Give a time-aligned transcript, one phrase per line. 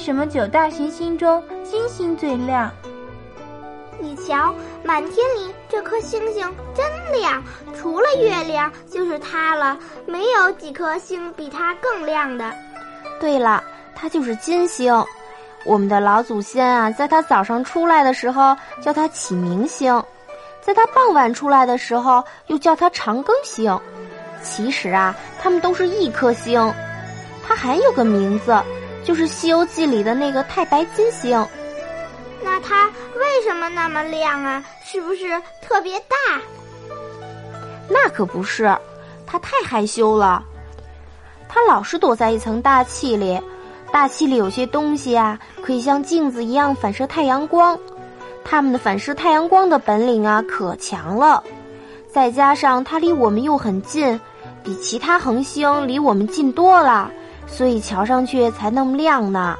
[0.00, 2.70] 什么九大行星中金星最亮？
[4.00, 7.42] 你瞧，满天里这颗星星真亮，
[7.76, 12.50] 除了月亮就是它了，没有几颗星比它更亮的。
[13.20, 13.62] 对了，
[13.94, 14.92] 它就是金星。
[15.66, 20.02] 我们的老祖先啊，在它早上出来的时候叫它启明星，
[20.62, 23.78] 在它傍晚出来的时候又叫它长庚星。
[24.42, 26.72] 其实啊，它们都是一颗星。
[27.46, 28.58] 它还有个名字，
[29.04, 31.46] 就是《西游记》里的那个太白金星。
[32.42, 32.86] 那它
[33.16, 34.64] 为什么那么亮啊？
[34.84, 36.16] 是不是特别大？
[37.88, 38.76] 那可不是，
[39.26, 40.42] 它太害羞了。
[41.48, 43.40] 它老是躲在一层大气里。
[43.92, 47.76] 大气里有些东西啊，可以像镜子一样反射太阳光。
[48.44, 51.42] 它们的反射太阳光的本领啊，可强了。
[52.12, 54.20] 再加上它离我们又很近，
[54.62, 57.10] 比其他恒星离我们近多了，
[57.50, 59.56] 所以瞧上去才那么亮呢。